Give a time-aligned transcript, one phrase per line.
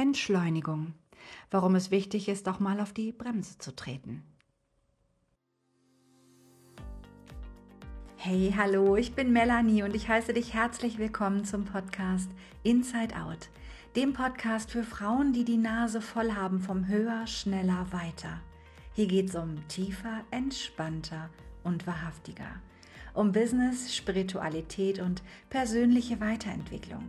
[0.00, 0.94] Entschleunigung.
[1.50, 4.22] Warum es wichtig ist, auch mal auf die Bremse zu treten.
[8.16, 12.30] Hey, hallo, ich bin Melanie und ich heiße dich herzlich willkommen zum Podcast
[12.62, 13.50] Inside Out,
[13.94, 18.40] dem Podcast für Frauen, die die Nase voll haben vom Höher, Schneller, Weiter.
[18.94, 21.28] Hier geht es um tiefer, entspannter
[21.62, 22.62] und wahrhaftiger,
[23.12, 27.04] um Business, Spiritualität und persönliche Weiterentwicklung.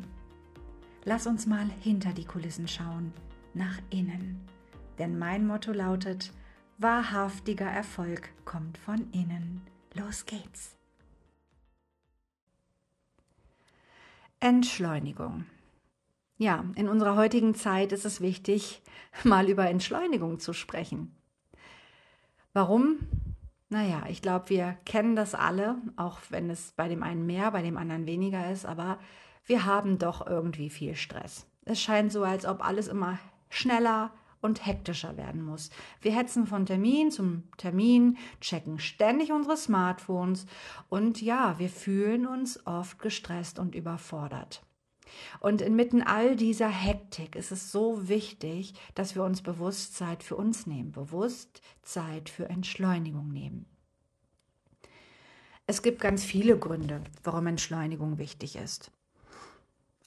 [1.03, 3.11] Lass uns mal hinter die Kulissen schauen,
[3.55, 4.39] nach innen.
[4.99, 6.31] Denn mein Motto lautet,
[6.77, 9.61] wahrhaftiger Erfolg kommt von innen.
[9.95, 10.75] Los geht's.
[14.39, 15.45] Entschleunigung.
[16.37, 18.81] Ja, in unserer heutigen Zeit ist es wichtig,
[19.23, 21.15] mal über Entschleunigung zu sprechen.
[22.53, 22.97] Warum?
[23.69, 27.61] Naja, ich glaube, wir kennen das alle, auch wenn es bei dem einen mehr, bei
[27.63, 28.99] dem anderen weniger ist, aber
[29.45, 31.45] wir haben doch irgendwie viel Stress.
[31.65, 35.69] Es scheint so, als ob alles immer schneller und hektischer werden muss.
[36.01, 40.45] Wir hetzen von Termin zum Termin, checken ständig unsere Smartphones
[40.89, 44.63] und ja, wir fühlen uns oft gestresst und überfordert.
[45.39, 50.37] Und inmitten all dieser Hektik ist es so wichtig, dass wir uns bewusst Zeit für
[50.37, 53.65] uns nehmen, bewusst Zeit für Entschleunigung nehmen.
[55.67, 58.91] Es gibt ganz viele Gründe, warum Entschleunigung wichtig ist.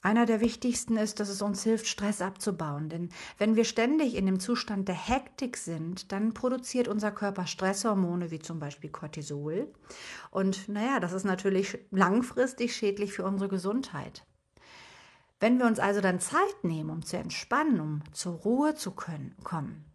[0.05, 2.89] Einer der wichtigsten ist, dass es uns hilft, Stress abzubauen.
[2.89, 8.29] Denn wenn wir ständig in dem Zustand der Hektik sind, dann produziert unser Körper Stresshormone
[8.29, 9.73] wie zum Beispiel Cortisol.
[10.29, 14.27] Und naja, das ist natürlich langfristig schädlich für unsere Gesundheit.
[15.39, 19.35] Wenn wir uns also dann Zeit nehmen, um zu entspannen, um zur Ruhe zu können,
[19.43, 19.85] kommen,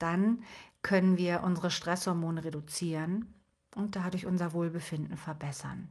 [0.00, 0.42] dann
[0.82, 3.32] können wir unsere Stresshormone reduzieren
[3.76, 5.90] und dadurch unser Wohlbefinden verbessern.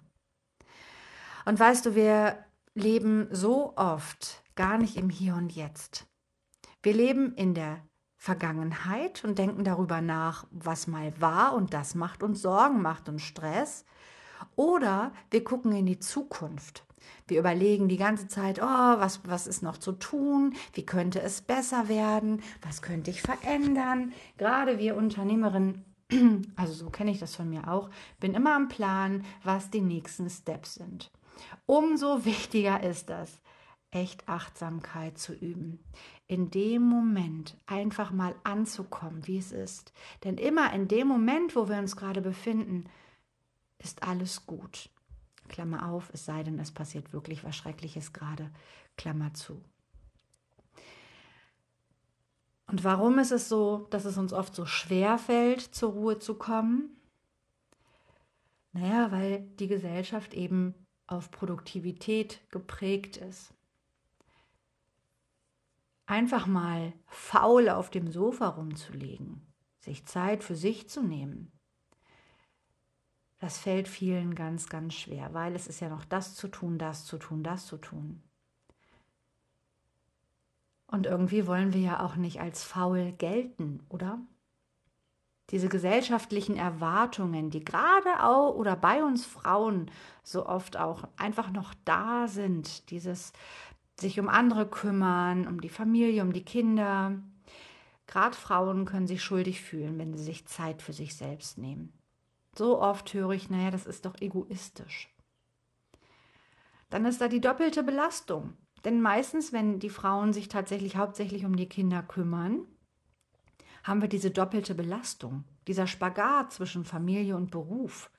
[1.45, 2.43] Und weißt du, wir
[2.75, 6.07] leben so oft gar nicht im Hier und Jetzt.
[6.81, 7.81] Wir leben in der
[8.17, 13.21] Vergangenheit und denken darüber nach, was mal war und das macht uns Sorgen, macht uns
[13.21, 13.85] Stress.
[14.55, 16.85] Oder wir gucken in die Zukunft.
[17.27, 20.53] Wir überlegen die ganze Zeit, oh, was, was ist noch zu tun?
[20.73, 22.41] Wie könnte es besser werden?
[22.61, 24.13] Was könnte ich verändern?
[24.37, 25.83] Gerade wir Unternehmerinnen,
[26.55, 27.89] also so kenne ich das von mir auch,
[28.19, 31.11] bin immer am Plan, was die nächsten Steps sind.
[31.65, 33.41] Umso wichtiger ist es,
[33.91, 35.79] echt Achtsamkeit zu üben.
[36.27, 39.93] In dem Moment einfach mal anzukommen, wie es ist.
[40.23, 42.85] Denn immer in dem Moment, wo wir uns gerade befinden,
[43.77, 44.89] ist alles gut.
[45.49, 48.49] Klammer auf, es sei denn, es passiert wirklich was Schreckliches gerade.
[48.97, 49.61] Klammer zu.
[52.65, 56.35] Und warum ist es so, dass es uns oft so schwer fällt, zur Ruhe zu
[56.35, 56.89] kommen?
[58.71, 60.73] Naja, weil die Gesellschaft eben
[61.07, 63.53] auf Produktivität geprägt ist.
[66.05, 69.41] Einfach mal faul auf dem Sofa rumzulegen,
[69.79, 71.53] sich Zeit für sich zu nehmen,
[73.43, 77.03] das fällt vielen ganz, ganz schwer, weil es ist ja noch das zu tun, das
[77.03, 78.23] zu tun, das zu tun.
[80.87, 84.21] Und irgendwie wollen wir ja auch nicht als faul gelten, oder?
[85.49, 89.91] Diese gesellschaftlichen Erwartungen, die gerade auch oder bei uns Frauen
[90.23, 93.33] so oft auch einfach noch da sind, dieses
[93.99, 97.21] sich um andere kümmern, um die Familie, um die Kinder.
[98.07, 101.93] Gerade Frauen können sich schuldig fühlen, wenn sie sich Zeit für sich selbst nehmen.
[102.55, 105.09] So oft höre ich, naja, das ist doch egoistisch.
[106.89, 108.55] Dann ist da die doppelte Belastung.
[108.85, 112.67] Denn meistens, wenn die Frauen sich tatsächlich hauptsächlich um die Kinder kümmern,
[113.83, 118.09] haben wir diese doppelte Belastung, dieser Spagat zwischen Familie und Beruf.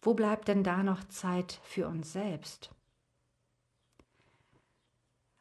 [0.00, 2.70] Wo bleibt denn da noch Zeit für uns selbst?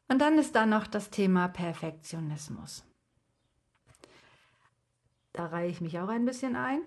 [0.07, 2.85] Und dann ist da noch das Thema Perfektionismus.
[5.31, 6.81] Da reihe ich mich auch ein bisschen ein.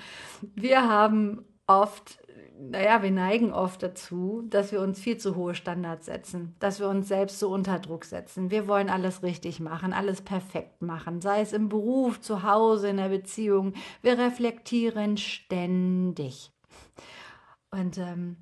[0.55, 2.19] Wir haben oft
[2.63, 6.89] naja, wir neigen oft dazu, dass wir uns viel zu hohe Standards setzen, dass wir
[6.89, 8.51] uns selbst so unter Druck setzen.
[8.51, 12.99] Wir wollen alles richtig machen, alles perfekt machen, sei es im Beruf, zu Hause, in
[12.99, 13.73] der Beziehung.
[14.03, 16.53] Wir reflektieren ständig.
[17.71, 18.37] Und ähm,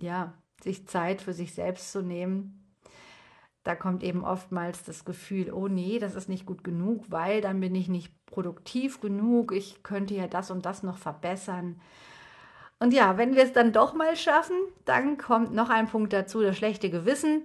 [0.00, 2.66] ja, sich Zeit für sich selbst zu nehmen,
[3.62, 7.60] da kommt eben oftmals das Gefühl, oh nee, das ist nicht gut genug, weil dann
[7.60, 11.80] bin ich nicht produktiv genug, ich könnte ja das und das noch verbessern.
[12.78, 16.42] Und ja, wenn wir es dann doch mal schaffen, dann kommt noch ein Punkt dazu,
[16.42, 17.42] das schlechte Gewissen.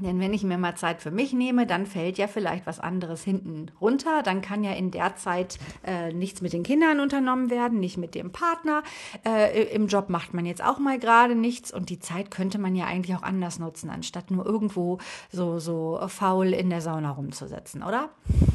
[0.00, 3.24] Denn wenn ich mir mal Zeit für mich nehme, dann fällt ja vielleicht was anderes
[3.24, 4.22] hinten runter.
[4.22, 8.14] Dann kann ja in der Zeit äh, nichts mit den Kindern unternommen werden, nicht mit
[8.14, 8.82] dem Partner.
[9.24, 12.76] Äh, Im Job macht man jetzt auch mal gerade nichts und die Zeit könnte man
[12.76, 14.98] ja eigentlich auch anders nutzen, anstatt nur irgendwo
[15.32, 18.10] so, so faul in der Sauna rumzusetzen, oder?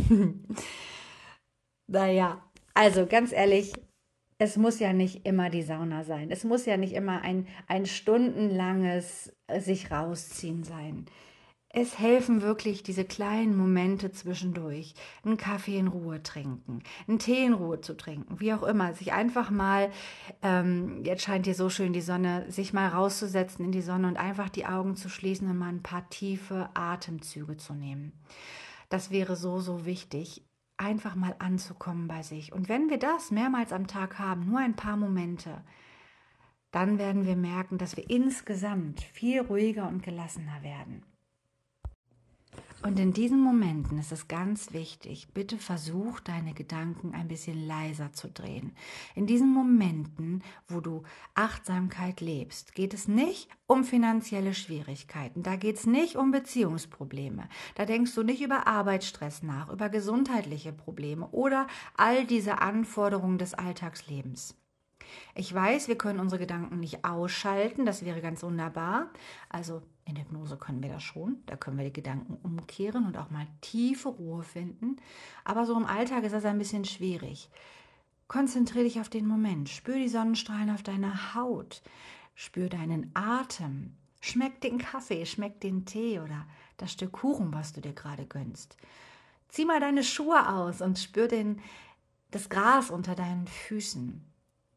[1.87, 2.41] naja,
[2.73, 3.73] also ganz ehrlich,
[4.43, 6.29] es muss ja nicht immer die Sauna sein.
[6.29, 11.05] Es muss ja nicht immer ein, ein stundenlanges sich rausziehen sein.
[11.69, 14.95] Es helfen wirklich diese kleinen Momente zwischendurch.
[15.23, 18.93] Einen Kaffee in Ruhe trinken, einen Tee in Ruhe zu trinken, wie auch immer.
[18.93, 19.89] Sich einfach mal,
[20.41, 24.17] ähm, jetzt scheint hier so schön die Sonne, sich mal rauszusetzen in die Sonne und
[24.17, 28.11] einfach die Augen zu schließen und mal ein paar tiefe Atemzüge zu nehmen.
[28.89, 30.43] Das wäre so, so wichtig,
[30.83, 32.51] einfach mal anzukommen bei sich.
[32.51, 35.63] Und wenn wir das mehrmals am Tag haben, nur ein paar Momente,
[36.71, 41.03] dann werden wir merken, dass wir insgesamt viel ruhiger und gelassener werden.
[42.83, 48.11] Und in diesen Momenten ist es ganz wichtig, bitte versuch deine Gedanken ein bisschen leiser
[48.11, 48.75] zu drehen.
[49.15, 51.03] In diesen Momenten, wo du
[51.33, 57.85] Achtsamkeit lebst, geht es nicht um finanzielle Schwierigkeiten, da geht es nicht um Beziehungsprobleme, da
[57.85, 64.57] denkst du nicht über Arbeitsstress nach, über gesundheitliche Probleme oder all diese Anforderungen des Alltagslebens.
[65.35, 69.09] Ich weiß, wir können unsere Gedanken nicht ausschalten, das wäre ganz wunderbar.
[69.49, 73.29] Also in Hypnose können wir das schon, da können wir die Gedanken umkehren und auch
[73.29, 74.97] mal tiefe Ruhe finden.
[75.43, 77.49] Aber so im Alltag ist das ein bisschen schwierig.
[78.27, 81.81] Konzentriere dich auf den Moment, spür die Sonnenstrahlen auf deiner Haut,
[82.35, 86.45] spür deinen Atem, schmeck den Kaffee, schmeck den Tee oder
[86.77, 88.77] das Stück Kuchen, was du dir gerade gönnst.
[89.49, 91.61] Zieh mal deine Schuhe aus und spür den,
[92.31, 94.23] das Gras unter deinen Füßen.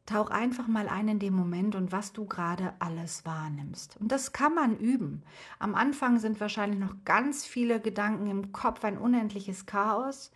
[0.07, 3.97] Tauch einfach mal ein in dem Moment und was du gerade alles wahrnimmst.
[3.97, 5.21] Und das kann man üben.
[5.59, 10.31] Am Anfang sind wahrscheinlich noch ganz viele Gedanken im Kopf, ein unendliches Chaos.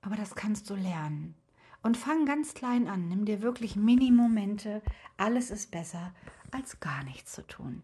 [0.00, 1.34] Aber das kannst du lernen.
[1.82, 3.08] Und fang ganz klein an.
[3.08, 4.80] Nimm dir wirklich Mini-Momente.
[5.16, 6.14] Alles ist besser,
[6.52, 7.82] als gar nichts zu tun.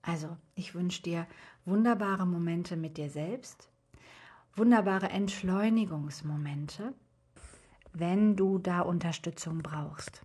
[0.00, 1.26] Also, ich wünsche dir
[1.66, 3.68] wunderbare Momente mit dir selbst,
[4.56, 6.94] wunderbare Entschleunigungsmomente
[7.94, 10.22] wenn du da Unterstützung brauchst.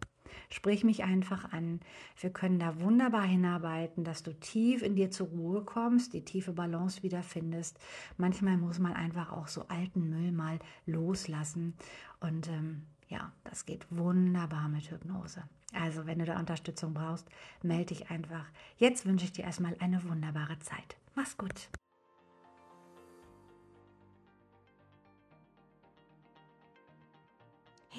[0.51, 1.79] Sprich mich einfach an.
[2.19, 6.53] Wir können da wunderbar hinarbeiten, dass du tief in dir zur Ruhe kommst, die tiefe
[6.53, 7.79] Balance wiederfindest.
[8.17, 10.57] Manchmal muss man einfach auch so alten Müll mal
[10.87, 11.75] loslassen.
[12.19, 15.43] Und ähm, ja, das geht wunderbar mit Hypnose.
[15.73, 17.27] Also, wenn du da Unterstützung brauchst,
[17.61, 18.45] melde dich einfach.
[18.77, 20.97] Jetzt wünsche ich dir erstmal eine wunderbare Zeit.
[21.13, 21.69] Mach's gut.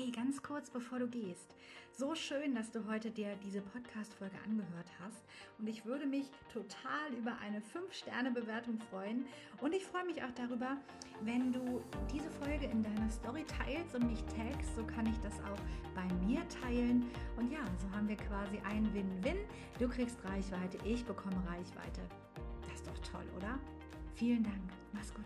[0.00, 1.54] Hey, ganz kurz bevor du gehst.
[1.92, 5.22] So schön, dass du heute dir diese Podcast-Folge angehört hast.
[5.58, 9.26] Und ich würde mich total über eine 5-Sterne-Bewertung freuen.
[9.60, 10.78] Und ich freue mich auch darüber,
[11.20, 14.74] wenn du diese Folge in deiner Story teilst und mich tagst.
[14.74, 15.60] So kann ich das auch
[15.94, 17.04] bei mir teilen.
[17.36, 19.36] Und ja, so haben wir quasi ein Win-Win.
[19.78, 22.00] Du kriegst Reichweite, ich bekomme Reichweite.
[22.62, 23.58] Das ist doch toll, oder?
[24.14, 24.62] Vielen Dank.
[24.94, 25.20] Mach's gut.